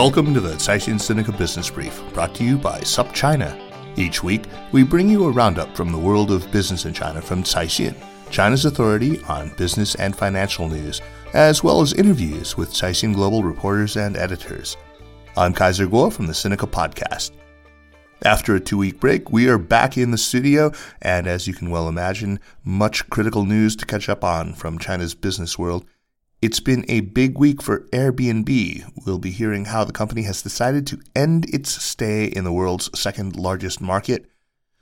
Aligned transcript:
Welcome 0.00 0.32
to 0.32 0.40
the 0.40 0.54
Caixin 0.54 0.94
Sinica 0.94 1.36
Business 1.36 1.68
Brief, 1.68 2.02
brought 2.14 2.34
to 2.36 2.42
you 2.42 2.56
by 2.56 2.80
SupChina. 2.80 3.54
Each 3.98 4.22
week, 4.22 4.44
we 4.72 4.82
bring 4.82 5.10
you 5.10 5.26
a 5.26 5.30
roundup 5.30 5.76
from 5.76 5.92
the 5.92 5.98
world 5.98 6.30
of 6.30 6.50
business 6.50 6.86
in 6.86 6.94
China 6.94 7.20
from 7.20 7.42
Caixin, 7.42 7.94
China's 8.30 8.64
authority 8.64 9.22
on 9.24 9.54
business 9.56 9.96
and 9.96 10.16
financial 10.16 10.70
news, 10.70 11.02
as 11.34 11.62
well 11.62 11.82
as 11.82 11.92
interviews 11.92 12.56
with 12.56 12.72
Caixin 12.72 13.14
Global 13.14 13.44
reporters 13.44 13.98
and 13.98 14.16
editors. 14.16 14.78
I'm 15.36 15.52
Kaiser 15.52 15.86
Kuo 15.86 16.10
from 16.10 16.26
the 16.26 16.32
Sinica 16.32 16.66
Podcast. 16.66 17.32
After 18.24 18.54
a 18.54 18.60
two 18.60 18.78
week 18.78 19.00
break, 19.00 19.30
we 19.30 19.50
are 19.50 19.58
back 19.58 19.98
in 19.98 20.12
the 20.12 20.18
studio, 20.18 20.72
and 21.02 21.26
as 21.26 21.46
you 21.46 21.52
can 21.52 21.68
well 21.68 21.90
imagine, 21.90 22.40
much 22.64 23.06
critical 23.10 23.44
news 23.44 23.76
to 23.76 23.84
catch 23.84 24.08
up 24.08 24.24
on 24.24 24.54
from 24.54 24.78
China's 24.78 25.14
business 25.14 25.58
world. 25.58 25.84
It's 26.42 26.60
been 26.60 26.86
a 26.88 27.00
big 27.00 27.36
week 27.36 27.60
for 27.60 27.80
Airbnb. 27.92 29.04
We'll 29.04 29.18
be 29.18 29.30
hearing 29.30 29.66
how 29.66 29.84
the 29.84 29.92
company 29.92 30.22
has 30.22 30.40
decided 30.40 30.86
to 30.86 30.98
end 31.14 31.44
its 31.54 31.70
stay 31.70 32.24
in 32.24 32.44
the 32.44 32.52
world's 32.52 32.88
second 32.98 33.36
largest 33.36 33.82
market. 33.82 34.24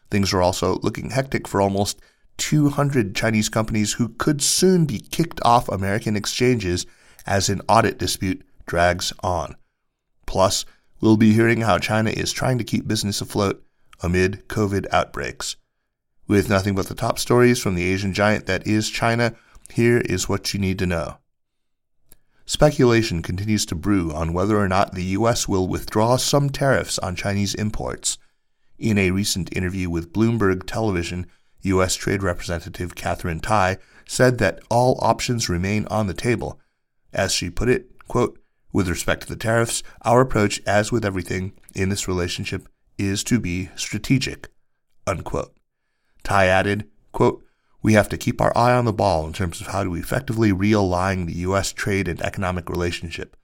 Things 0.08 0.32
are 0.32 0.40
also 0.40 0.78
looking 0.84 1.10
hectic 1.10 1.48
for 1.48 1.60
almost 1.60 2.00
200 2.36 3.12
Chinese 3.16 3.48
companies 3.48 3.94
who 3.94 4.10
could 4.10 4.40
soon 4.40 4.84
be 4.84 5.00
kicked 5.00 5.40
off 5.44 5.68
American 5.68 6.14
exchanges 6.14 6.86
as 7.26 7.48
an 7.48 7.60
audit 7.68 7.98
dispute 7.98 8.46
drags 8.66 9.12
on. 9.24 9.56
Plus, 10.26 10.64
we'll 11.00 11.16
be 11.16 11.32
hearing 11.32 11.62
how 11.62 11.76
China 11.76 12.10
is 12.10 12.30
trying 12.30 12.58
to 12.58 12.64
keep 12.64 12.86
business 12.86 13.20
afloat 13.20 13.64
amid 14.00 14.46
COVID 14.46 14.86
outbreaks. 14.92 15.56
With 16.28 16.48
nothing 16.48 16.76
but 16.76 16.86
the 16.86 16.94
top 16.94 17.18
stories 17.18 17.60
from 17.60 17.74
the 17.74 17.92
Asian 17.92 18.14
giant 18.14 18.46
that 18.46 18.64
is 18.64 18.88
China, 18.88 19.34
here 19.72 19.98
is 19.98 20.28
what 20.28 20.54
you 20.54 20.60
need 20.60 20.78
to 20.78 20.86
know. 20.86 21.18
Speculation 22.48 23.20
continues 23.20 23.66
to 23.66 23.74
brew 23.74 24.10
on 24.10 24.32
whether 24.32 24.56
or 24.56 24.68
not 24.68 24.94
the 24.94 25.04
U.S. 25.04 25.46
will 25.46 25.68
withdraw 25.68 26.16
some 26.16 26.48
tariffs 26.48 26.98
on 27.00 27.14
Chinese 27.14 27.54
imports. 27.54 28.16
In 28.78 28.96
a 28.96 29.10
recent 29.10 29.54
interview 29.54 29.90
with 29.90 30.14
Bloomberg 30.14 30.64
Television, 30.66 31.26
U.S. 31.60 31.94
Trade 31.94 32.22
Representative 32.22 32.94
Katherine 32.94 33.40
Tai 33.40 33.76
said 34.06 34.38
that 34.38 34.60
all 34.70 34.98
options 35.02 35.50
remain 35.50 35.86
on 35.88 36.06
the 36.06 36.14
table. 36.14 36.58
As 37.12 37.34
she 37.34 37.50
put 37.50 37.68
it, 37.68 37.90
quote, 38.08 38.38
with 38.72 38.88
respect 38.88 39.24
to 39.24 39.28
the 39.28 39.36
tariffs, 39.36 39.82
our 40.00 40.22
approach, 40.22 40.62
as 40.66 40.90
with 40.90 41.04
everything 41.04 41.52
in 41.74 41.90
this 41.90 42.08
relationship, 42.08 42.66
is 42.96 43.22
to 43.24 43.38
be 43.38 43.68
strategic. 43.76 44.48
Unquote. 45.06 45.54
Tai 46.22 46.46
added, 46.46 46.88
quote, 47.12 47.44
we 47.82 47.92
have 47.92 48.08
to 48.08 48.16
keep 48.16 48.40
our 48.40 48.56
eye 48.56 48.72
on 48.72 48.84
the 48.84 48.92
ball 48.92 49.26
in 49.26 49.32
terms 49.32 49.60
of 49.60 49.68
how 49.68 49.84
to 49.84 49.94
effectively 49.94 50.52
realign 50.52 51.26
the 51.26 51.34
U.S. 51.34 51.72
trade 51.72 52.08
and 52.08 52.20
economic 52.22 52.68
relationship. 52.68 53.36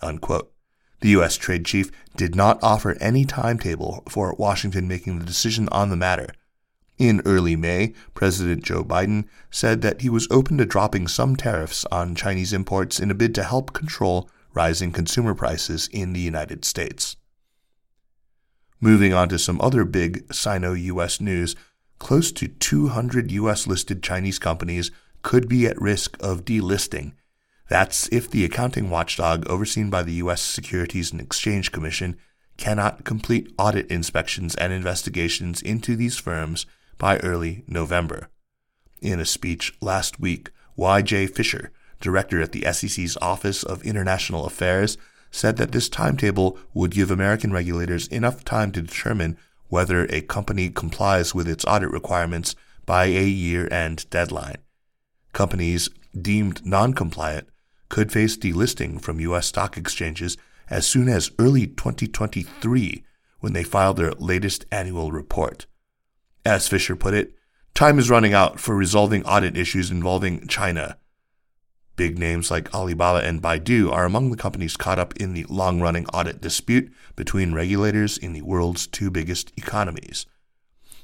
Unquote. 0.00 0.52
The 1.00 1.10
U.S. 1.10 1.36
trade 1.36 1.64
chief 1.64 1.90
did 2.16 2.34
not 2.34 2.58
offer 2.62 2.96
any 3.00 3.24
timetable 3.24 4.02
for 4.08 4.34
Washington 4.34 4.88
making 4.88 5.18
the 5.18 5.24
decision 5.24 5.68
on 5.70 5.90
the 5.90 5.96
matter. 5.96 6.28
In 6.98 7.22
early 7.24 7.54
May, 7.54 7.94
President 8.14 8.64
Joe 8.64 8.82
Biden 8.82 9.26
said 9.50 9.82
that 9.82 10.00
he 10.00 10.10
was 10.10 10.26
open 10.30 10.58
to 10.58 10.66
dropping 10.66 11.06
some 11.06 11.36
tariffs 11.36 11.84
on 11.92 12.16
Chinese 12.16 12.52
imports 12.52 12.98
in 12.98 13.10
a 13.10 13.14
bid 13.14 13.34
to 13.36 13.44
help 13.44 13.72
control 13.72 14.28
rising 14.54 14.90
consumer 14.90 15.34
prices 15.34 15.88
in 15.92 16.12
the 16.12 16.20
United 16.20 16.64
States. 16.64 17.16
Moving 18.80 19.12
on 19.12 19.28
to 19.28 19.38
some 19.38 19.60
other 19.60 19.84
big 19.84 20.32
Sino 20.32 20.72
US 20.72 21.20
news, 21.20 21.54
close 21.98 22.32
to 22.32 22.48
200 22.48 23.30
U.S. 23.32 23.66
listed 23.66 24.02
Chinese 24.02 24.38
companies 24.38 24.90
could 25.22 25.48
be 25.48 25.66
at 25.66 25.80
risk 25.80 26.16
of 26.20 26.44
delisting. 26.44 27.12
That's 27.68 28.08
if 28.08 28.30
the 28.30 28.44
accounting 28.44 28.88
watchdog 28.88 29.46
overseen 29.48 29.90
by 29.90 30.02
the 30.02 30.14
U.S. 30.14 30.40
Securities 30.40 31.12
and 31.12 31.20
Exchange 31.20 31.70
Commission 31.70 32.16
cannot 32.56 33.04
complete 33.04 33.52
audit 33.58 33.86
inspections 33.90 34.54
and 34.56 34.72
investigations 34.72 35.62
into 35.62 35.96
these 35.96 36.18
firms 36.18 36.66
by 36.96 37.18
early 37.18 37.64
November. 37.66 38.28
In 39.00 39.20
a 39.20 39.26
speech 39.26 39.74
last 39.80 40.18
week, 40.18 40.50
Y.J. 40.76 41.28
Fischer, 41.28 41.70
director 42.00 42.40
at 42.40 42.52
the 42.52 42.64
SEC's 42.72 43.16
Office 43.20 43.62
of 43.62 43.84
International 43.84 44.46
Affairs, 44.46 44.96
said 45.30 45.56
that 45.56 45.72
this 45.72 45.88
timetable 45.88 46.58
would 46.74 46.90
give 46.90 47.10
American 47.10 47.52
regulators 47.52 48.08
enough 48.08 48.44
time 48.44 48.72
to 48.72 48.82
determine 48.82 49.36
whether 49.68 50.06
a 50.06 50.20
company 50.22 50.70
complies 50.70 51.34
with 51.34 51.48
its 51.48 51.64
audit 51.64 51.90
requirements 51.90 52.54
by 52.86 53.06
a 53.06 53.24
year 53.24 53.68
end 53.72 54.08
deadline. 54.10 54.58
Companies 55.32 55.90
deemed 56.20 56.64
non 56.64 56.94
compliant 56.94 57.48
could 57.88 58.12
face 58.12 58.36
delisting 58.36 59.00
from 59.00 59.20
U.S. 59.20 59.46
stock 59.46 59.76
exchanges 59.76 60.36
as 60.70 60.86
soon 60.86 61.08
as 61.08 61.30
early 61.38 61.66
2023 61.66 63.04
when 63.40 63.52
they 63.52 63.62
file 63.62 63.94
their 63.94 64.12
latest 64.12 64.64
annual 64.70 65.12
report. 65.12 65.66
As 66.44 66.68
Fischer 66.68 66.96
put 66.96 67.14
it, 67.14 67.34
time 67.74 67.98
is 67.98 68.10
running 68.10 68.34
out 68.34 68.58
for 68.58 68.74
resolving 68.74 69.24
audit 69.24 69.56
issues 69.56 69.90
involving 69.90 70.46
China. 70.46 70.98
Big 71.98 72.16
names 72.16 72.48
like 72.48 72.72
Alibaba 72.72 73.26
and 73.26 73.42
Baidu 73.42 73.90
are 73.90 74.04
among 74.04 74.30
the 74.30 74.36
companies 74.36 74.76
caught 74.76 75.00
up 75.00 75.16
in 75.16 75.34
the 75.34 75.44
long 75.48 75.80
running 75.80 76.06
audit 76.14 76.40
dispute 76.40 76.92
between 77.16 77.52
regulators 77.52 78.16
in 78.16 78.34
the 78.34 78.42
world's 78.42 78.86
two 78.86 79.10
biggest 79.10 79.52
economies. 79.56 80.24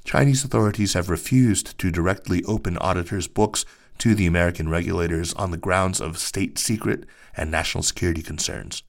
Chinese 0.05 0.45
authorities 0.45 0.93
have 0.93 1.11
refused 1.11 1.77
to 1.81 1.91
directly 1.91 2.45
open 2.45 2.79
auditors' 2.79 3.27
books 3.27 3.65
to 3.99 4.15
the 4.15 4.25
American 4.25 4.69
regulators 4.69 5.35
on 5.35 5.51
the 5.51 5.57
grounds 5.57 6.01
of 6.01 6.17
state 6.17 6.59
secret 6.59 7.07
and 7.37 7.51
national 7.51 7.83
security 7.83 8.23
concerns. 8.23 8.85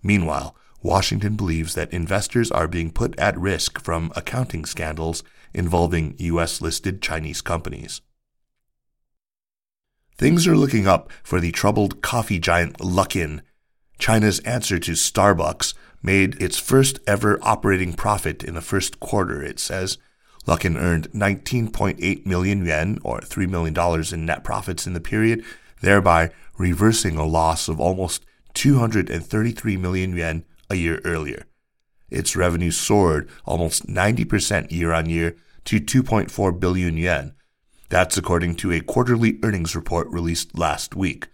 Meanwhile, 0.00 0.54
Washington 0.84 1.34
believes 1.34 1.74
that 1.74 1.92
investors 1.92 2.52
are 2.52 2.68
being 2.68 2.92
put 2.92 3.18
at 3.18 3.36
risk 3.36 3.80
from 3.80 4.12
accounting 4.14 4.64
scandals 4.64 5.24
involving 5.52 6.14
U.S. 6.18 6.60
listed 6.60 7.02
Chinese 7.02 7.40
companies. 7.40 8.02
Things 10.18 10.48
are 10.48 10.56
looking 10.56 10.88
up 10.88 11.12
for 11.22 11.38
the 11.38 11.52
troubled 11.52 12.02
coffee 12.02 12.40
giant 12.40 12.78
Luckin. 12.78 13.40
China's 14.00 14.40
answer 14.40 14.80
to 14.80 14.92
Starbucks 14.92 15.74
made 16.02 16.34
its 16.42 16.58
first 16.58 16.98
ever 17.06 17.38
operating 17.40 17.92
profit 17.92 18.42
in 18.42 18.54
the 18.54 18.60
first 18.60 18.98
quarter, 18.98 19.44
it 19.44 19.60
says. 19.60 19.96
Luckin 20.44 20.76
earned 20.76 21.08
19.8 21.12 22.26
million 22.26 22.66
yuan, 22.66 22.98
or 23.04 23.20
$3 23.20 23.48
million 23.48 24.12
in 24.12 24.26
net 24.26 24.42
profits 24.42 24.88
in 24.88 24.92
the 24.92 25.00
period, 25.00 25.44
thereby 25.82 26.32
reversing 26.56 27.16
a 27.16 27.24
loss 27.24 27.68
of 27.68 27.78
almost 27.78 28.26
233 28.54 29.76
million 29.76 30.16
yuan 30.16 30.44
a 30.68 30.74
year 30.74 31.00
earlier. 31.04 31.44
Its 32.10 32.34
revenue 32.34 32.72
soared 32.72 33.30
almost 33.44 33.86
90% 33.86 34.72
year 34.72 34.92
on 34.92 35.08
year 35.08 35.36
to 35.66 35.80
2.4 35.80 36.58
billion 36.58 36.96
yuan, 36.96 37.34
that's 37.88 38.16
according 38.16 38.56
to 38.56 38.72
a 38.72 38.80
quarterly 38.80 39.38
earnings 39.42 39.74
report 39.74 40.08
released 40.08 40.58
last 40.58 40.94
week. 40.94 41.28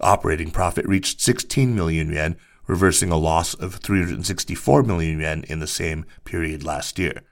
Operating 0.00 0.50
profit 0.50 0.86
reached 0.86 1.20
16 1.20 1.74
million 1.74 2.12
yuan, 2.12 2.36
reversing 2.66 3.10
a 3.10 3.16
loss 3.16 3.54
of 3.54 3.76
364 3.76 4.82
million 4.82 5.20
yuan 5.20 5.44
in 5.44 5.60
the 5.60 5.66
same 5.66 6.04
period 6.24 6.64
last 6.64 6.98
year. 6.98 7.22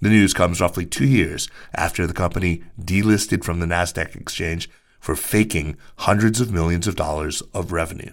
The 0.00 0.08
news 0.08 0.34
comes 0.34 0.60
roughly 0.60 0.86
two 0.86 1.06
years 1.06 1.48
after 1.74 2.06
the 2.06 2.12
company 2.12 2.62
delisted 2.80 3.44
from 3.44 3.60
the 3.60 3.66
NASDAQ 3.66 4.16
exchange 4.16 4.68
for 5.00 5.16
faking 5.16 5.76
hundreds 5.98 6.40
of 6.40 6.52
millions 6.52 6.86
of 6.86 6.96
dollars 6.96 7.42
of 7.52 7.72
revenue. 7.72 8.12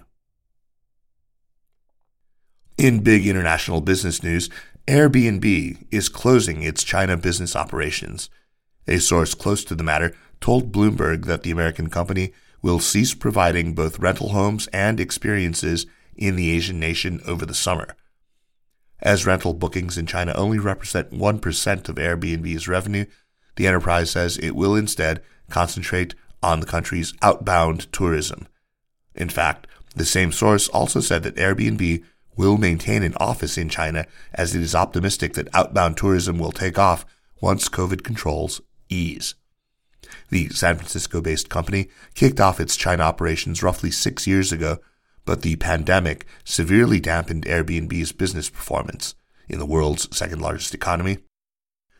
In 2.78 3.00
big 3.00 3.26
international 3.26 3.80
business 3.80 4.22
news, 4.22 4.48
Airbnb 4.86 5.86
is 5.90 6.08
closing 6.08 6.62
its 6.62 6.82
China 6.82 7.16
business 7.16 7.54
operations. 7.54 8.28
A 8.86 8.98
source 8.98 9.34
close 9.34 9.64
to 9.64 9.74
the 9.74 9.84
matter 9.84 10.14
told 10.40 10.72
Bloomberg 10.72 11.26
that 11.26 11.42
the 11.42 11.50
American 11.50 11.88
company 11.88 12.32
will 12.62 12.80
cease 12.80 13.14
providing 13.14 13.74
both 13.74 13.98
rental 13.98 14.30
homes 14.30 14.68
and 14.68 14.98
experiences 15.00 15.86
in 16.16 16.36
the 16.36 16.50
Asian 16.50 16.78
nation 16.78 17.20
over 17.26 17.46
the 17.46 17.54
summer. 17.54 17.96
As 19.00 19.26
rental 19.26 19.54
bookings 19.54 19.98
in 19.98 20.06
China 20.06 20.32
only 20.34 20.58
represent 20.58 21.10
1% 21.10 21.88
of 21.88 21.96
Airbnb's 21.96 22.68
revenue, 22.68 23.06
the 23.56 23.66
enterprise 23.66 24.10
says 24.10 24.38
it 24.38 24.52
will 24.52 24.76
instead 24.76 25.22
concentrate 25.50 26.14
on 26.42 26.60
the 26.60 26.66
country's 26.66 27.12
outbound 27.22 27.92
tourism. 27.92 28.46
In 29.14 29.28
fact, 29.28 29.66
the 29.94 30.04
same 30.04 30.32
source 30.32 30.68
also 30.68 31.00
said 31.00 31.22
that 31.24 31.36
Airbnb 31.36 32.02
will 32.36 32.56
maintain 32.56 33.02
an 33.02 33.14
office 33.18 33.58
in 33.58 33.68
China 33.68 34.06
as 34.32 34.54
it 34.54 34.62
is 34.62 34.74
optimistic 34.74 35.34
that 35.34 35.54
outbound 35.54 35.96
tourism 35.96 36.38
will 36.38 36.52
take 36.52 36.78
off 36.78 37.04
once 37.40 37.68
COVID 37.68 38.02
controls 38.02 38.60
ease. 38.92 39.34
The 40.30 40.48
San 40.50 40.76
Francisco 40.76 41.20
based 41.20 41.48
company 41.48 41.88
kicked 42.14 42.40
off 42.40 42.60
its 42.60 42.76
China 42.76 43.04
operations 43.04 43.62
roughly 43.62 43.90
six 43.90 44.26
years 44.26 44.52
ago 44.52 44.78
but 45.24 45.42
the 45.42 45.56
pandemic 45.56 46.26
severely 46.44 47.00
dampened 47.00 47.44
Airbnb's 47.44 48.12
business 48.12 48.50
performance 48.50 49.14
in 49.48 49.58
the 49.58 49.66
world's 49.66 50.14
second 50.16 50.40
largest 50.40 50.74
economy. 50.74 51.18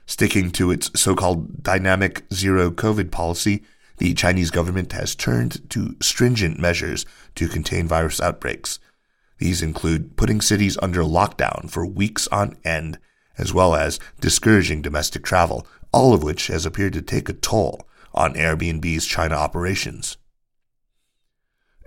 Sticking 0.06 0.50
to 0.52 0.70
its 0.70 0.90
so 1.00 1.14
called 1.14 1.62
dynamic 1.62 2.24
zero 2.32 2.70
COVID 2.70 3.10
policy, 3.10 3.62
the 3.98 4.14
Chinese 4.14 4.50
government 4.50 4.92
has 4.92 5.14
turned 5.14 5.68
to 5.70 5.96
stringent 6.00 6.58
measures 6.58 7.06
to 7.36 7.48
contain 7.48 7.86
virus 7.86 8.20
outbreaks. 8.20 8.80
These 9.38 9.62
include 9.62 10.16
putting 10.16 10.40
cities 10.40 10.78
under 10.82 11.02
lockdown 11.02 11.70
for 11.70 11.86
weeks 11.86 12.26
on 12.28 12.56
end, 12.64 12.98
as 13.38 13.54
well 13.54 13.74
as 13.74 14.00
discouraging 14.20 14.82
domestic 14.82 15.24
travel, 15.24 15.66
all 15.92 16.14
of 16.14 16.22
which 16.22 16.48
has 16.48 16.66
appeared 16.66 16.92
to 16.94 17.02
take 17.02 17.28
a 17.28 17.34
toll 17.34 17.86
on 18.14 18.34
Airbnb's 18.34 19.06
China 19.06 19.34
operations. 19.34 20.16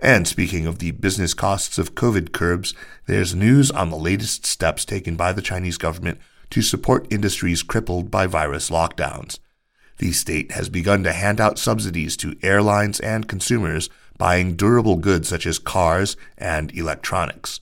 And 0.00 0.28
speaking 0.28 0.66
of 0.66 0.78
the 0.78 0.90
business 0.90 1.34
costs 1.34 1.78
of 1.78 1.94
COVID 1.94 2.32
curbs, 2.32 2.74
there's 3.06 3.34
news 3.34 3.70
on 3.70 3.90
the 3.90 3.96
latest 3.96 4.44
steps 4.44 4.84
taken 4.84 5.16
by 5.16 5.32
the 5.32 5.42
Chinese 5.42 5.78
government 5.78 6.20
to 6.50 6.62
support 6.62 7.10
industries 7.10 7.62
crippled 7.62 8.10
by 8.10 8.26
virus 8.26 8.70
lockdowns. 8.70 9.38
The 9.98 10.12
state 10.12 10.52
has 10.52 10.68
begun 10.68 11.02
to 11.04 11.12
hand 11.12 11.40
out 11.40 11.58
subsidies 11.58 12.16
to 12.18 12.36
airlines 12.42 13.00
and 13.00 13.26
consumers 13.26 13.88
buying 14.18 14.54
durable 14.54 14.96
goods 14.96 15.28
such 15.28 15.46
as 15.46 15.58
cars 15.58 16.16
and 16.36 16.74
electronics. 16.74 17.60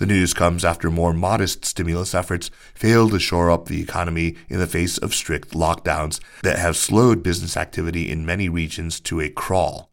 The 0.00 0.06
news 0.06 0.32
comes 0.32 0.64
after 0.64 0.90
more 0.90 1.12
modest 1.12 1.66
stimulus 1.66 2.14
efforts 2.14 2.50
failed 2.74 3.10
to 3.10 3.18
shore 3.18 3.50
up 3.50 3.66
the 3.66 3.82
economy 3.82 4.34
in 4.48 4.58
the 4.58 4.66
face 4.66 4.96
of 4.96 5.14
strict 5.14 5.50
lockdowns 5.50 6.20
that 6.42 6.58
have 6.58 6.78
slowed 6.78 7.22
business 7.22 7.54
activity 7.54 8.10
in 8.10 8.24
many 8.24 8.48
regions 8.48 8.98
to 9.00 9.20
a 9.20 9.28
crawl. 9.28 9.90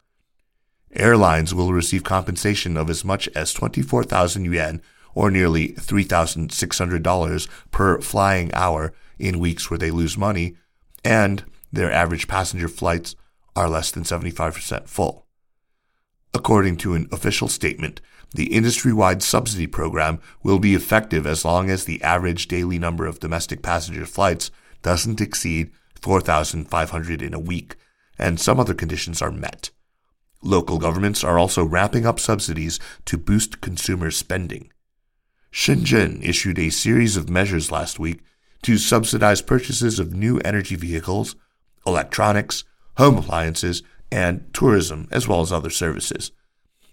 Airlines 0.94 1.54
will 1.54 1.74
receive 1.74 2.04
compensation 2.04 2.78
of 2.78 2.88
as 2.88 3.04
much 3.04 3.28
as 3.34 3.52
24,000 3.52 4.46
yuan 4.46 4.80
or 5.14 5.30
nearly 5.30 5.74
$3,600 5.74 7.48
per 7.70 8.00
flying 8.00 8.50
hour 8.54 8.94
in 9.18 9.38
weeks 9.38 9.68
where 9.68 9.76
they 9.76 9.90
lose 9.90 10.16
money, 10.16 10.56
and 11.04 11.44
their 11.70 11.92
average 11.92 12.26
passenger 12.26 12.68
flights 12.68 13.14
are 13.54 13.68
less 13.68 13.90
than 13.90 14.04
75% 14.04 14.88
full. 14.88 15.27
According 16.34 16.76
to 16.78 16.94
an 16.94 17.08
official 17.10 17.48
statement, 17.48 18.00
the 18.34 18.52
industry 18.54 18.92
wide 18.92 19.22
subsidy 19.22 19.66
program 19.66 20.20
will 20.42 20.58
be 20.58 20.74
effective 20.74 21.26
as 21.26 21.44
long 21.44 21.70
as 21.70 21.84
the 21.84 22.02
average 22.02 22.48
daily 22.48 22.78
number 22.78 23.06
of 23.06 23.20
domestic 23.20 23.62
passenger 23.62 24.04
flights 24.04 24.50
doesn't 24.82 25.20
exceed 25.20 25.70
4,500 26.00 27.22
in 27.22 27.34
a 27.34 27.38
week, 27.38 27.76
and 28.18 28.38
some 28.38 28.60
other 28.60 28.74
conditions 28.74 29.22
are 29.22 29.30
met. 29.30 29.70
Local 30.42 30.78
governments 30.78 31.24
are 31.24 31.38
also 31.38 31.64
ramping 31.64 32.06
up 32.06 32.20
subsidies 32.20 32.78
to 33.06 33.16
boost 33.18 33.60
consumer 33.60 34.10
spending. 34.10 34.70
Shenzhen 35.52 36.22
issued 36.22 36.58
a 36.58 36.70
series 36.70 37.16
of 37.16 37.30
measures 37.30 37.72
last 37.72 37.98
week 37.98 38.20
to 38.62 38.76
subsidize 38.78 39.42
purchases 39.42 39.98
of 39.98 40.12
new 40.12 40.38
energy 40.40 40.76
vehicles, 40.76 41.34
electronics, 41.86 42.64
home 42.96 43.18
appliances, 43.18 43.82
and 44.10 44.52
tourism, 44.52 45.08
as 45.10 45.28
well 45.28 45.40
as 45.40 45.52
other 45.52 45.70
services. 45.70 46.32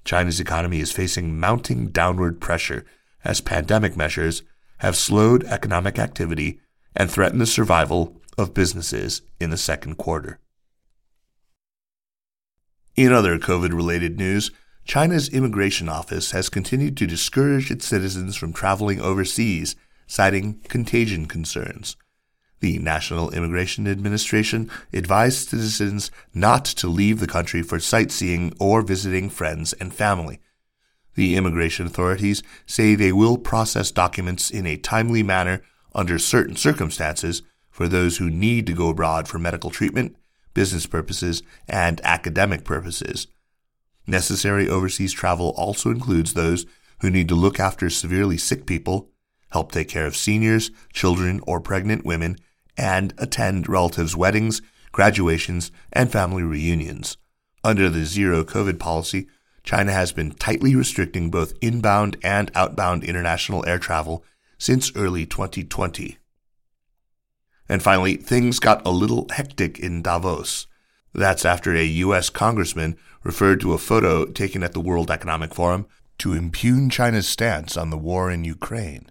China's 0.04 0.40
economy 0.40 0.80
is 0.80 0.92
facing 0.92 1.40
mounting 1.40 1.88
downward 1.88 2.40
pressure 2.40 2.86
as 3.24 3.42
pandemic 3.42 3.98
measures 3.98 4.44
have 4.80 4.96
slowed 4.96 5.44
economic 5.46 5.98
activity 5.98 6.60
and 6.96 7.10
threatened 7.10 7.42
the 7.42 7.46
survival 7.46 8.22
of 8.38 8.54
businesses 8.54 9.22
in 9.40 9.50
the 9.50 9.58
second 9.58 9.96
quarter. 9.96 10.40
In 12.96 13.12
other 13.12 13.38
COVID 13.38 13.74
related 13.74 14.18
news, 14.18 14.52
China's 14.86 15.30
immigration 15.30 15.90
office 15.90 16.32
has 16.32 16.48
continued 16.48 16.96
to 16.98 17.08
discourage 17.08 17.72
its 17.72 17.86
citizens 17.86 18.36
from 18.36 18.54
traveling 18.54 19.02
overseas, 19.02 19.76
citing 20.06 20.62
contagion 20.70 21.26
concerns. 21.26 21.98
The 22.60 22.80
National 22.80 23.30
Immigration 23.32 23.88
Administration 23.88 24.72
advised 24.94 25.50
citizens 25.50 26.12
not 26.34 26.66
to 26.66 26.88
leave 26.88 27.20
the 27.20 27.28
country 27.28 27.62
for 27.62 27.80
sightseeing 27.80 28.54
or 28.60 28.82
visiting 28.82 29.30
friends 29.30 29.74
and 29.74 29.94
family. 29.94 30.40
The 31.16 31.36
immigration 31.36 31.86
authorities 31.86 32.44
say 32.66 32.96
they 32.96 33.12
will 33.12 33.38
process 33.38 33.92
documents 33.92 34.50
in 34.50 34.66
a 34.66 34.78
timely 34.78 35.24
manner 35.24 35.62
under 35.94 36.20
certain 36.20 36.56
circumstances 36.56 37.42
for 37.70 37.88
those 37.88 38.18
who 38.18 38.30
need 38.30 38.68
to 38.68 38.74
go 38.74 38.90
abroad 38.90 39.28
for 39.28 39.38
medical 39.38 39.70
treatment 39.70 40.16
business 40.56 40.88
purposes, 40.88 41.44
and 41.68 42.02
academic 42.04 42.64
purposes. 42.64 43.28
Necessary 44.08 44.68
overseas 44.68 45.14
travel 45.14 45.54
also 45.56 45.92
includes 45.92 46.34
those 46.34 46.66
who 47.02 47.12
need 47.12 47.28
to 47.30 47.36
look 47.36 47.60
after 47.60 47.88
severely 47.92 48.38
sick 48.38 48.66
people, 48.66 49.12
help 49.56 49.72
take 49.72 49.88
care 49.88 50.06
of 50.06 50.18
seniors, 50.18 50.70
children, 50.92 51.40
or 51.48 51.62
pregnant 51.62 52.06
women, 52.06 52.36
and 52.76 53.14
attend 53.18 53.70
relatives' 53.70 54.14
weddings, 54.14 54.62
graduations, 54.92 55.72
and 55.94 56.12
family 56.12 56.44
reunions. 56.44 57.16
Under 57.64 57.90
the 57.90 58.04
zero 58.04 58.44
COVID 58.44 58.80
policy, 58.80 59.28
China 59.64 59.94
has 59.94 60.12
been 60.12 60.32
tightly 60.32 60.76
restricting 60.76 61.32
both 61.32 61.54
inbound 61.62 62.18
and 62.22 62.52
outbound 62.54 63.06
international 63.06 63.66
air 63.66 63.80
travel 63.80 64.26
since 64.58 64.94
early 64.94 65.26
2020. 65.26 66.18
And 67.70 67.82
finally, 67.82 68.18
things 68.18 68.60
got 68.60 68.86
a 68.86 68.92
little 68.92 69.26
hectic 69.30 69.80
in 69.80 70.02
Davos. 70.02 70.68
That's 71.14 71.46
after 71.46 71.74
a 71.74 71.86
U.S. 72.04 72.30
congressman 72.30 72.98
referred 73.24 73.62
to 73.62 73.72
a 73.72 73.78
photo 73.78 74.26
taken 74.26 74.64
at 74.64 74.74
the 74.74 74.82
World 74.82 75.10
Economic 75.10 75.56
Forum 75.56 75.88
to 76.18 76.34
impugn 76.34 76.90
China's 76.90 77.30
stance 77.30 77.78
on 77.78 77.90
the 77.90 77.98
war 77.98 78.30
in 78.30 78.44
Ukraine. 78.44 79.10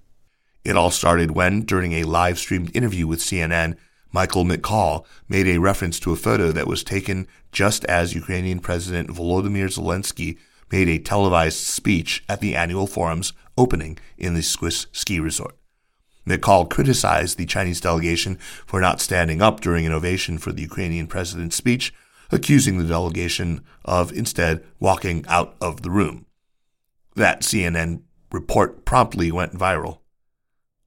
It 0.65 0.77
all 0.77 0.91
started 0.91 1.33
when, 1.33 1.63
during 1.63 1.93
a 1.93 2.05
live 2.05 2.39
streamed 2.39 2.75
interview 2.75 3.07
with 3.07 3.21
CNN, 3.21 3.77
Michael 4.13 4.45
McCaul 4.45 5.05
made 5.29 5.47
a 5.47 5.59
reference 5.59 6.01
to 6.01 6.13
a 6.13 6.17
photo 6.17 6.53
that 6.53 6.67
was 6.67 6.83
taken 6.83 7.27
just 7.53 7.85
as 7.85 8.15
Ukrainian 8.15 8.61
President 8.61 9.11
Volodymyr 9.11 9.67
Zelensky 9.67 10.39
made 10.73 10.89
a 10.89 10.99
televised 10.99 11.59
speech 11.59 12.25
at 12.29 12.41
the 12.41 12.57
annual 12.57 12.87
forum's 12.87 13.33
opening 13.59 13.99
in 14.17 14.35
the 14.35 14.43
Swiss 14.43 14.87
ski 14.93 15.21
resort. 15.21 15.57
McCaul 16.27 16.71
criticized 16.71 17.37
the 17.37 17.45
Chinese 17.45 17.81
delegation 17.81 18.37
for 18.67 18.81
not 18.81 19.01
standing 19.01 19.43
up 19.43 19.61
during 19.61 19.85
an 19.85 19.93
ovation 19.93 20.39
for 20.39 20.53
the 20.53 20.63
Ukrainian 20.63 21.07
president's 21.07 21.57
speech, 21.57 21.93
accusing 22.31 22.79
the 22.79 22.85
delegation 22.85 23.63
of 23.85 24.13
instead 24.13 24.65
walking 24.81 25.25
out 25.29 25.55
of 25.61 25.83
the 25.83 25.91
room. 25.91 26.25
That 27.15 27.43
CNN 27.43 28.03
report 28.33 28.85
promptly 28.85 29.31
went 29.31 29.53
viral. 29.53 29.99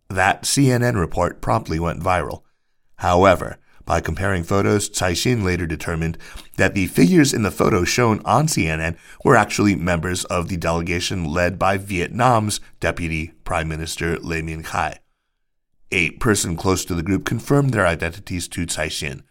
That 0.09 0.43
CNN 0.43 0.99
report 0.99 1.41
promptly 1.41 1.79
went 1.79 2.01
viral. 2.01 2.43
However, 2.97 3.57
by 3.85 4.01
comparing 4.01 4.43
photos, 4.43 4.89
Tsai 4.89 5.13
Caixin 5.13 5.43
later 5.43 5.65
determined 5.65 6.17
that 6.57 6.73
the 6.73 6.87
figures 6.87 7.33
in 7.33 7.43
the 7.43 7.51
photo 7.51 7.85
shown 7.85 8.21
on 8.25 8.47
CNN 8.47 8.97
were 9.23 9.37
actually 9.37 9.75
members 9.75 10.25
of 10.25 10.49
the 10.49 10.57
delegation 10.57 11.23
led 11.23 11.57
by 11.57 11.77
Vietnam's 11.77 12.59
Deputy 12.79 13.33
Prime 13.45 13.69
Minister 13.69 14.19
Le 14.19 14.41
Minh-khai. 14.41 14.97
A 15.91 16.11
person 16.11 16.57
close 16.57 16.83
to 16.83 16.95
the 16.95 17.03
group 17.03 17.23
confirmed 17.23 17.71
their 17.71 17.87
identities 17.87 18.49
to 18.49 18.65
Tsai 18.65 18.87
Caixin. 18.87 19.23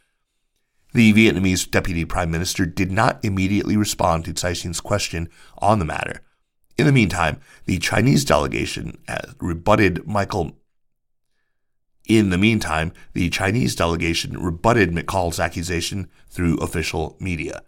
The 0.95 1.13
Vietnamese 1.13 1.71
deputy 1.71 2.07
prime 2.07 2.31
minister 2.31 2.65
did 2.65 2.91
not 2.91 3.23
immediately 3.23 3.77
respond 3.77 4.25
to 4.25 4.33
Tsai 4.33 4.53
Caixin's 4.53 4.81
question 4.81 5.29
on 5.59 5.79
the 5.79 5.85
matter. 5.85 6.23
In 6.79 6.87
the 6.87 6.93
meantime, 6.93 7.41
the 7.67 7.77
Chinese 7.79 8.25
delegation 8.25 8.97
uh, 9.07 9.19
rebutted 9.39 10.07
Michael 10.07 10.57
In 12.07 12.31
the 12.31 12.39
meantime, 12.39 12.93
the 13.15 13.29
Chinese 13.31 13.75
delegation 13.75 14.41
rebutted 14.41 14.93
McCaul's 14.93 15.41
accusation 15.41 16.09
through 16.29 16.57
official 16.59 17.17
media. 17.19 17.63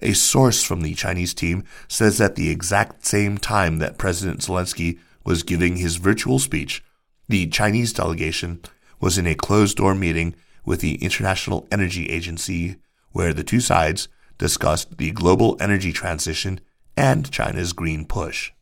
A 0.00 0.12
source 0.12 0.62
from 0.62 0.82
the 0.82 0.94
Chinese 0.94 1.34
team 1.34 1.64
says 1.88 2.18
that 2.18 2.36
the 2.36 2.50
exact 2.50 3.04
same 3.04 3.36
time 3.36 3.78
that 3.78 3.98
President 3.98 4.40
Zelensky 4.40 4.98
was 5.24 5.42
giving 5.42 5.76
his 5.76 5.96
virtual 5.96 6.38
speech, 6.38 6.84
the 7.28 7.48
Chinese 7.48 7.92
delegation 7.92 8.60
was 9.00 9.18
in 9.18 9.26
a 9.26 9.34
closed 9.34 9.76
door 9.76 9.94
meeting 9.94 10.34
with 10.64 10.80
the 10.80 10.94
International 11.02 11.66
Energy 11.72 12.08
Agency, 12.10 12.76
where 13.12 13.32
the 13.32 13.44
two 13.44 13.60
sides 13.60 14.08
discussed 14.38 14.98
the 14.98 15.10
global 15.10 15.56
energy 15.60 15.92
transition 15.92 16.60
and 16.96 17.30
China's 17.30 17.72
green 17.72 18.04
push. 18.04 18.52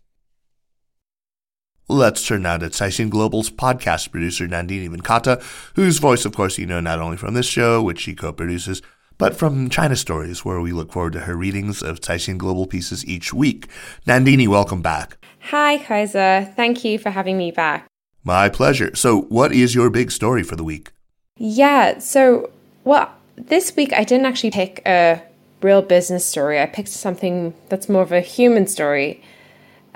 Let's 1.99 2.25
turn 2.25 2.43
now 2.43 2.57
to 2.59 2.67
Caixin 2.67 3.11
Global's 3.11 3.51
podcast 3.51 4.13
producer, 4.13 4.47
Nandini 4.47 4.89
Venkata, 4.89 5.43
whose 5.75 5.99
voice, 5.99 6.25
of 6.25 6.33
course, 6.33 6.57
you 6.57 6.65
know 6.65 6.79
not 6.79 7.01
only 7.01 7.17
from 7.17 7.35
this 7.35 7.49
show, 7.49 7.83
which 7.83 7.99
she 7.99 8.15
co 8.15 8.33
produces, 8.33 8.83
but 9.19 9.35
from 9.35 9.69
China 9.69 9.97
Stories, 9.97 10.45
where 10.45 10.61
we 10.61 10.71
look 10.71 10.93
forward 10.93 11.15
to 11.15 11.21
her 11.23 11.35
readings 11.35 11.83
of 11.83 12.01
Caixin 12.01 12.39
Global 12.39 12.69
pieces 12.69 13.05
each 13.05 13.35
week. 13.35 13.67
Nandini, 14.07 14.47
welcome 14.47 14.81
back. 14.81 15.17
Hi, 15.51 15.79
Kaiser. 15.79 16.53
Thank 16.55 16.85
you 16.85 17.01
for 17.01 17.11
having 17.11 17.37
me 17.37 17.51
back. 17.51 17.89
My 18.23 18.49
pleasure. 18.49 18.95
So, 18.95 19.23
what 19.23 19.53
is 19.53 19.75
your 19.75 19.91
big 19.91 20.13
story 20.13 20.45
for 20.45 20.55
the 20.55 20.63
week? 20.63 20.93
Yeah, 21.37 21.99
so, 21.99 22.53
well, 22.85 23.13
this 23.35 23.75
week 23.75 23.93
I 23.93 24.05
didn't 24.05 24.27
actually 24.27 24.53
pick 24.53 24.83
a 24.87 25.21
real 25.63 25.83
business 25.83 26.25
story. 26.25 26.61
I 26.61 26.67
picked 26.67 26.91
something 26.91 27.55
that's 27.69 27.89
more 27.89 28.03
of 28.03 28.13
a 28.13 28.21
human 28.21 28.69
story. 28.69 29.21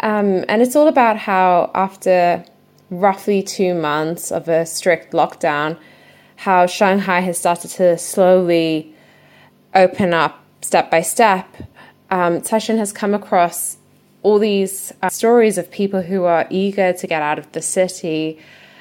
Um, 0.01 0.45
and 0.49 0.63
it's 0.63 0.77
all 0.77 0.89
about 0.89 1.17
how, 1.17 1.71
after 1.75 2.45
roughly 2.91 3.43
two 3.43 3.75
months 3.75 4.31
of 4.31 4.49
a 4.49 4.67
strict 4.67 5.13
lockdown, 5.13 5.79
how 6.37 6.67
Shanghai 6.67 7.21
has 7.21 7.39
started 7.39 7.71
to 7.73 7.97
slowly 7.99 8.95
open 9.75 10.13
up 10.13 10.45
step 10.61 10.91
by 10.91 11.03
step. 11.03 11.47
Um, 12.11 12.43
has 12.43 12.93
come 12.93 13.15
across 13.15 13.79
all 14.23 14.39
these 14.39 14.93
uh, 15.03 15.09
stories 15.09 15.57
of 15.57 15.71
people 15.71 16.03
who 16.03 16.25
are 16.25 16.47
eager 16.51 16.93
to 16.93 17.07
get 17.07 17.23
out 17.23 17.39
of 17.39 17.51
the 17.53 17.63
city. 17.63 18.39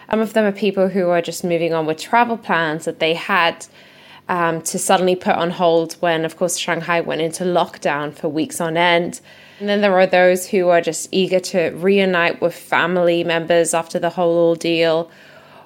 Some 0.10 0.20
of 0.20 0.34
them 0.34 0.46
are 0.46 0.52
people 0.52 0.90
who 0.90 1.10
are 1.10 1.22
just 1.22 1.44
moving 1.44 1.74
on 1.74 1.86
with 1.86 1.98
travel 1.98 2.38
plans 2.38 2.86
that 2.86 3.00
they 3.00 3.14
had 3.14 3.66
um, 4.28 4.62
to 4.64 4.78
suddenly 4.78 5.16
put 5.16 5.36
on 5.36 5.50
hold 5.50 5.94
when, 5.94 6.26
of 6.26 6.38
course, 6.38 6.58
Shanghai 6.58 7.02
went 7.02 7.22
into 7.22 7.44
lockdown 7.44 8.14
for 8.14 8.28
weeks 8.28 8.60
on 8.60 8.76
end. 8.76 9.22
And 9.62 9.70
then 9.70 9.82
there 9.82 9.96
are 10.00 10.08
those 10.08 10.48
who 10.48 10.70
are 10.70 10.82
just 10.82 11.08
eager 11.12 11.40
to 11.40 11.70
reunite 11.76 12.42
with 12.42 12.56
family 12.56 13.24
members 13.24 13.76
after 13.76 14.00
the 14.00 14.10
whole 14.10 14.50
ordeal, 14.50 15.12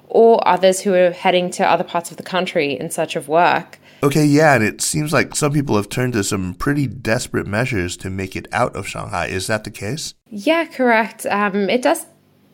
or 0.08 0.46
others 0.46 0.80
who 0.80 0.92
are 0.92 1.12
heading 1.12 1.50
to 1.52 1.66
other 1.66 1.82
parts 1.82 2.10
of 2.10 2.18
the 2.18 2.22
country 2.22 2.78
in 2.78 2.90
search 2.90 3.16
of 3.16 3.26
work. 3.26 3.78
Okay, 4.02 4.26
yeah, 4.26 4.54
and 4.54 4.62
it 4.62 4.82
seems 4.82 5.14
like 5.14 5.34
some 5.34 5.50
people 5.50 5.76
have 5.76 5.88
turned 5.88 6.12
to 6.12 6.22
some 6.22 6.52
pretty 6.52 6.86
desperate 6.86 7.46
measures 7.46 7.96
to 7.96 8.10
make 8.10 8.36
it 8.36 8.46
out 8.52 8.76
of 8.76 8.86
Shanghai. 8.86 9.28
Is 9.28 9.46
that 9.46 9.64
the 9.64 9.70
case? 9.70 10.12
Yeah, 10.28 10.66
correct. 10.66 11.24
Um, 11.24 11.70
it 11.70 11.80
does 11.80 12.04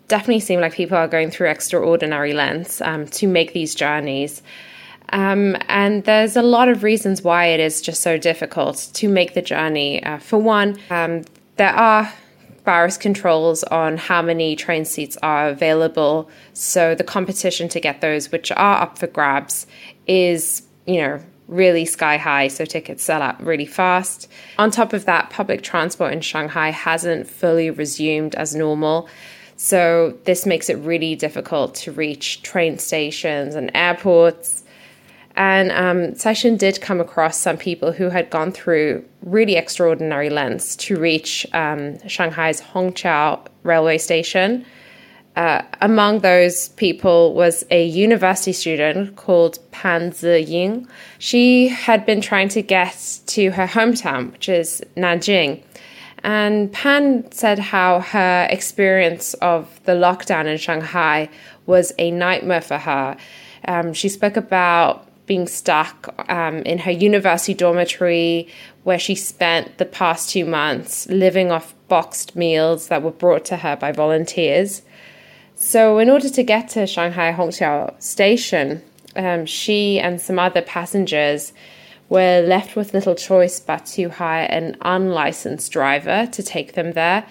definitely 0.06 0.40
seem 0.40 0.61
like 0.61 0.75
people 0.75 0.96
are 0.96 1.08
going 1.08 1.32
through 1.32 1.49
extraordinary 1.49 2.34
lengths 2.34 2.80
um, 2.80 3.06
to 3.06 3.26
make 3.26 3.52
these 3.52 3.75
journeys. 3.75 4.42
Um, 5.11 5.56
and 5.68 6.04
there's 6.04 6.37
a 6.37 6.42
lot 6.42 6.68
of 6.68 6.82
reasons 6.82 7.23
why 7.23 7.47
it 7.47 7.61
is 7.61 7.82
just 7.82 8.02
so 8.02 8.16
difficult 8.16 8.88
to 8.94 9.09
make 9.09 9.35
the 9.35 9.42
journey. 9.42 10.02
Uh, 10.02 10.18
for 10.18 10.38
one, 10.38 10.78
um, 10.90 11.23
there 11.56 11.75
are 11.75 12.12
virus 12.64 12.97
controls 12.97 13.64
on 13.64 13.97
how 13.97 14.23
many 14.23 14.56
train 14.56 14.85
seats 14.85 15.16
are 15.23 15.49
available. 15.49 16.30
So 16.52 16.94
the 16.94 17.04
competition 17.04 17.68
to 17.71 17.80
get 17.80 18.00
those, 18.00 18.30
which 18.30 18.52
are 18.52 18.82
up 18.82 18.99
for 18.99 19.06
grabs, 19.06 19.66
is, 20.06 20.62
you 20.87 21.00
know, 21.00 21.21
really 21.49 21.85
sky 21.85 22.16
high, 22.16 22.49
so 22.49 22.64
tickets 22.64 23.02
sell 23.02 23.21
out 23.21 23.42
really 23.42 23.66
fast. 23.66 24.28
On 24.59 24.71
top 24.71 24.92
of 24.92 25.04
that, 25.04 25.30
public 25.30 25.62
transport 25.62 26.12
in 26.12 26.21
Shanghai 26.21 26.71
hasn't 26.71 27.28
fully 27.28 27.71
resumed 27.71 28.35
as 28.37 28.54
normal. 28.54 29.09
So 29.56 30.16
this 30.25 30.47
makes 30.47 30.71
it 30.71 30.78
really 30.78 31.14
difficult 31.14 31.75
to 31.76 31.92
reach 31.92 32.42
train 32.42 32.78
stations 32.78 33.54
and 33.54 33.71
airports. 33.75 34.62
And 35.34 35.72
um, 35.72 36.12
Caixin 36.14 36.58
did 36.58 36.80
come 36.80 37.00
across 37.00 37.38
some 37.38 37.56
people 37.56 37.92
who 37.92 38.10
had 38.10 38.28
gone 38.30 38.52
through 38.52 39.04
really 39.22 39.56
extraordinary 39.56 40.30
lengths 40.30 40.76
to 40.76 40.98
reach 40.98 41.46
um, 41.54 41.98
Shanghai's 42.06 42.60
Hongqiao 42.60 43.46
railway 43.62 43.98
station. 43.98 44.66
Uh, 45.34 45.62
among 45.80 46.18
those 46.18 46.68
people 46.70 47.32
was 47.32 47.64
a 47.70 47.86
university 47.86 48.52
student 48.52 49.16
called 49.16 49.58
Pan 49.70 50.10
Ziying. 50.10 50.86
She 51.18 51.68
had 51.68 52.04
been 52.04 52.20
trying 52.20 52.48
to 52.50 52.60
get 52.60 53.20
to 53.28 53.50
her 53.52 53.66
hometown, 53.66 54.32
which 54.32 54.50
is 54.50 54.82
Nanjing. 54.94 55.62
And 56.22 56.70
Pan 56.70 57.32
said 57.32 57.58
how 57.58 58.00
her 58.00 58.46
experience 58.50 59.32
of 59.34 59.80
the 59.84 59.92
lockdown 59.92 60.44
in 60.46 60.58
Shanghai 60.58 61.30
was 61.64 61.92
a 61.98 62.10
nightmare 62.10 62.60
for 62.60 62.78
her. 62.78 63.16
Um, 63.66 63.94
she 63.94 64.08
spoke 64.10 64.36
about 64.36 65.08
being 65.26 65.46
stuck 65.46 66.14
um, 66.28 66.58
in 66.62 66.78
her 66.78 66.90
university 66.90 67.54
dormitory 67.54 68.48
where 68.84 68.98
she 68.98 69.14
spent 69.14 69.78
the 69.78 69.84
past 69.84 70.30
two 70.30 70.44
months 70.44 71.06
living 71.08 71.50
off 71.50 71.74
boxed 71.88 72.34
meals 72.34 72.88
that 72.88 73.02
were 73.02 73.12
brought 73.12 73.44
to 73.44 73.56
her 73.58 73.76
by 73.76 73.92
volunteers. 73.92 74.82
So, 75.54 75.98
in 75.98 76.10
order 76.10 76.28
to 76.28 76.42
get 76.42 76.70
to 76.70 76.86
Shanghai 76.86 77.32
Hongqiao 77.32 78.02
Station, 78.02 78.82
um, 79.14 79.46
she 79.46 80.00
and 80.00 80.20
some 80.20 80.38
other 80.38 80.62
passengers 80.62 81.52
were 82.08 82.40
left 82.40 82.76
with 82.76 82.92
little 82.92 83.14
choice 83.14 83.60
but 83.60 83.86
to 83.86 84.08
hire 84.08 84.46
an 84.46 84.76
unlicensed 84.82 85.70
driver 85.72 86.26
to 86.32 86.42
take 86.42 86.74
them 86.74 86.92
there. 86.92 87.24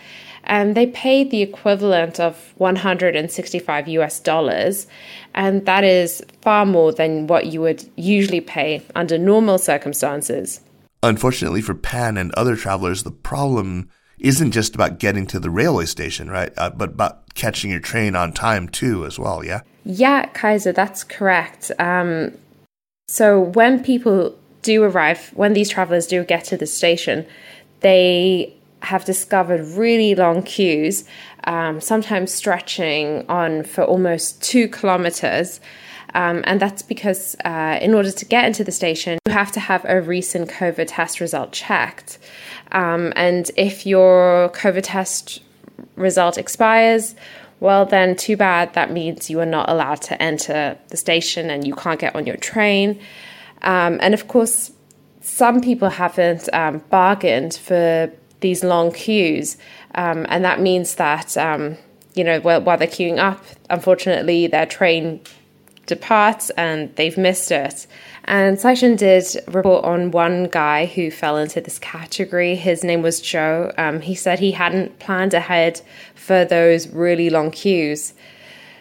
And 0.51 0.75
they 0.75 0.87
paid 0.87 1.31
the 1.31 1.41
equivalent 1.41 2.19
of 2.19 2.53
165 2.57 3.87
US 3.87 4.19
dollars. 4.19 4.85
And 5.33 5.65
that 5.65 5.85
is 5.85 6.21
far 6.41 6.65
more 6.65 6.91
than 6.91 7.25
what 7.27 7.47
you 7.47 7.61
would 7.61 7.89
usually 7.95 8.41
pay 8.41 8.83
under 8.93 9.17
normal 9.17 9.57
circumstances. 9.57 10.59
Unfortunately 11.01 11.61
for 11.61 11.73
Pan 11.73 12.17
and 12.17 12.33
other 12.33 12.57
travelers, 12.57 13.03
the 13.03 13.11
problem 13.11 13.89
isn't 14.19 14.51
just 14.51 14.75
about 14.75 14.99
getting 14.99 15.25
to 15.27 15.39
the 15.39 15.49
railway 15.49 15.85
station, 15.85 16.29
right? 16.29 16.51
Uh, 16.57 16.69
but 16.69 16.89
about 16.89 17.33
catching 17.33 17.71
your 17.71 17.79
train 17.79 18.13
on 18.13 18.33
time 18.33 18.67
too, 18.67 19.05
as 19.05 19.17
well. 19.17 19.45
Yeah. 19.45 19.61
Yeah, 19.85 20.25
Kaiser, 20.27 20.73
that's 20.73 21.05
correct. 21.05 21.71
Um, 21.79 22.37
so 23.07 23.39
when 23.39 23.81
people 23.81 24.37
do 24.63 24.83
arrive, 24.83 25.31
when 25.33 25.53
these 25.53 25.69
travelers 25.69 26.07
do 26.07 26.25
get 26.25 26.43
to 26.45 26.57
the 26.57 26.67
station, 26.67 27.25
they 27.79 28.53
have 28.81 29.05
discovered 29.05 29.65
really 29.77 30.15
long 30.15 30.43
queues, 30.43 31.05
um, 31.45 31.81
sometimes 31.81 32.33
stretching 32.33 33.25
on 33.29 33.63
for 33.63 33.83
almost 33.83 34.41
two 34.41 34.67
kilometers. 34.67 35.59
Um, 36.13 36.43
and 36.45 36.59
that's 36.59 36.81
because 36.81 37.35
uh, 37.45 37.79
in 37.81 37.93
order 37.93 38.11
to 38.11 38.25
get 38.25 38.45
into 38.45 38.63
the 38.63 38.71
station, 38.71 39.17
you 39.25 39.33
have 39.33 39.51
to 39.53 39.59
have 39.59 39.85
a 39.85 40.01
recent 40.01 40.49
COVID 40.49 40.85
test 40.87 41.21
result 41.21 41.53
checked. 41.53 42.17
Um, 42.71 43.13
and 43.15 43.49
if 43.55 43.85
your 43.85 44.49
COVID 44.49 44.81
test 44.83 45.41
result 45.95 46.37
expires, 46.37 47.15
well, 47.61 47.85
then 47.85 48.15
too 48.15 48.35
bad. 48.35 48.73
That 48.73 48.91
means 48.91 49.29
you 49.29 49.39
are 49.39 49.45
not 49.45 49.69
allowed 49.69 50.01
to 50.03 50.21
enter 50.21 50.77
the 50.89 50.97
station 50.97 51.49
and 51.49 51.65
you 51.65 51.75
can't 51.75 51.99
get 51.99 52.15
on 52.15 52.25
your 52.25 52.37
train. 52.37 52.99
Um, 53.61 53.99
and 54.01 54.13
of 54.13 54.27
course, 54.27 54.71
some 55.21 55.61
people 55.61 55.89
haven't 55.89 56.51
um, 56.53 56.79
bargained 56.89 57.53
for 57.53 58.11
these 58.41 58.63
long 58.63 58.91
queues. 58.91 59.57
Um, 59.95 60.25
and 60.29 60.43
that 60.43 60.59
means 60.59 60.95
that, 60.95 61.37
um, 61.37 61.77
you 62.13 62.23
know, 62.23 62.39
while, 62.41 62.61
while 62.61 62.77
they're 62.77 62.87
queuing 62.87 63.17
up, 63.17 63.43
unfortunately, 63.69 64.47
their 64.47 64.65
train 64.65 65.21
departs 65.85 66.49
and 66.51 66.95
they've 66.95 67.17
missed 67.17 67.51
it. 67.51 67.87
And 68.25 68.57
Caixin 68.57 68.97
did 68.97 69.25
report 69.47 69.83
on 69.83 70.11
one 70.11 70.45
guy 70.45 70.85
who 70.85 71.09
fell 71.09 71.37
into 71.37 71.59
this 71.59 71.79
category. 71.79 72.55
His 72.55 72.83
name 72.83 73.01
was 73.01 73.19
Joe. 73.19 73.73
Um, 73.77 74.01
he 74.01 74.15
said 74.15 74.39
he 74.39 74.51
hadn't 74.51 74.99
planned 74.99 75.33
ahead 75.33 75.81
for 76.13 76.45
those 76.45 76.87
really 76.89 77.29
long 77.29 77.51
queues. 77.51 78.13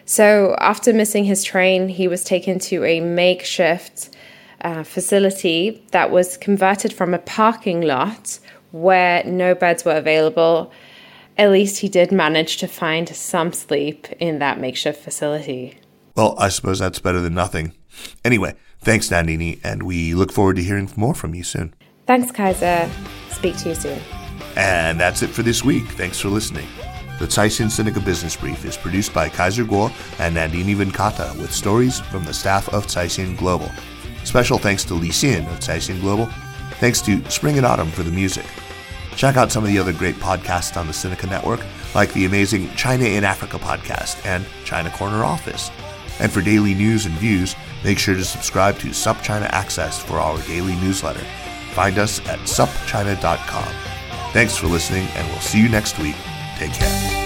So 0.05 0.55
after 0.59 0.93
missing 0.93 1.25
his 1.25 1.43
train, 1.43 1.87
he 1.87 2.07
was 2.07 2.23
taken 2.23 2.59
to 2.59 2.83
a 2.83 2.99
makeshift 2.99 4.15
uh, 4.61 4.83
facility 4.83 5.83
that 5.91 6.11
was 6.11 6.37
converted 6.37 6.93
from 6.93 7.13
a 7.13 7.19
parking 7.19 7.81
lot 7.81 8.39
where 8.71 9.23
no 9.23 9.55
beds 9.55 9.85
were 9.85 9.95
available. 9.95 10.71
At 11.37 11.51
least 11.51 11.79
he 11.79 11.89
did 11.89 12.11
manage 12.11 12.57
to 12.57 12.67
find 12.67 13.07
some 13.09 13.53
sleep 13.53 14.07
in 14.19 14.39
that 14.39 14.59
makeshift 14.59 15.01
facility. 15.01 15.79
Well, 16.15 16.35
I 16.37 16.49
suppose 16.49 16.79
that's 16.79 16.99
better 16.99 17.21
than 17.21 17.33
nothing. 17.33 17.73
Anyway, 18.25 18.55
thanks, 18.79 19.09
Nandini, 19.09 19.59
and 19.63 19.83
we 19.83 20.13
look 20.13 20.31
forward 20.31 20.57
to 20.57 20.63
hearing 20.63 20.89
more 20.95 21.13
from 21.13 21.33
you 21.33 21.43
soon. 21.43 21.73
Thanks, 22.05 22.31
Kaiser. 22.31 22.89
Speak 23.29 23.57
to 23.57 23.69
you 23.69 23.75
soon. 23.75 23.99
And 24.55 24.99
that's 24.99 25.21
it 25.21 25.29
for 25.29 25.43
this 25.43 25.63
week. 25.63 25.85
Thanks 25.91 26.19
for 26.19 26.27
listening. 26.27 26.67
The 27.19 27.27
Caixin 27.27 27.67
Sinica 27.67 28.03
Business 28.03 28.35
Brief 28.35 28.65
is 28.65 28.75
produced 28.75 29.13
by 29.13 29.29
Kaiser 29.29 29.63
Kuo 29.63 29.91
and 30.19 30.35
Nandini 30.35 30.75
Venkata 30.75 31.39
with 31.39 31.53
stories 31.53 31.99
from 31.99 32.25
the 32.25 32.33
staff 32.33 32.67
of 32.73 32.87
Caixin 32.87 33.37
Global. 33.37 33.71
Special 34.23 34.57
thanks 34.57 34.83
to 34.85 34.95
Li 34.95 35.09
Xin 35.09 35.47
of 35.51 35.59
Caixin 35.59 36.01
Global. 36.01 36.27
Thanks 36.79 37.01
to 37.01 37.23
Spring 37.29 37.57
and 37.57 37.65
Autumn 37.65 37.89
for 37.91 38.03
the 38.03 38.11
music. 38.11 38.45
Check 39.15 39.37
out 39.37 39.51
some 39.51 39.63
of 39.63 39.69
the 39.69 39.77
other 39.77 39.93
great 39.93 40.15
podcasts 40.15 40.77
on 40.77 40.87
the 40.87 40.93
Sinica 40.93 41.29
Network, 41.29 41.59
like 41.93 42.11
the 42.13 42.25
amazing 42.25 42.73
China 42.75 43.05
in 43.05 43.23
Africa 43.23 43.57
podcast 43.57 44.25
and 44.25 44.45
China 44.63 44.89
Corner 44.91 45.23
Office. 45.23 45.69
And 46.19 46.31
for 46.31 46.41
daily 46.41 46.73
news 46.73 47.05
and 47.05 47.15
views, 47.15 47.55
make 47.83 47.99
sure 47.99 48.15
to 48.15 48.23
subscribe 48.25 48.77
to 48.79 48.87
SupChina 48.87 49.47
Access 49.51 50.01
for 50.01 50.15
our 50.15 50.41
daily 50.43 50.75
newsletter. 50.75 51.25
Find 51.73 51.97
us 51.97 52.19
at 52.27 52.39
supchina.com. 52.39 53.73
Thanks 54.33 54.55
for 54.55 54.67
listening, 54.67 55.07
and 55.15 55.27
we'll 55.27 55.39
see 55.39 55.61
you 55.61 55.69
next 55.69 55.99
week. 55.99 56.15
Take 56.57 56.73
care. 56.73 57.20